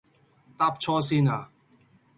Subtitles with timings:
[0.57, 1.51] 搭錯線呀